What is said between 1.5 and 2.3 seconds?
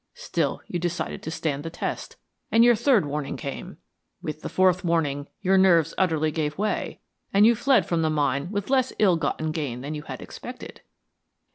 the test,